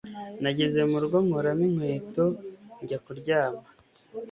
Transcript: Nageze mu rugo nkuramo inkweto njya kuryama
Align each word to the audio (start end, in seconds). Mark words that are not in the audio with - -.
Nageze 0.41 0.79
mu 0.91 0.97
rugo 1.01 1.17
nkuramo 1.25 1.63
inkweto 1.69 2.25
njya 2.81 2.97
kuryama 3.05 3.67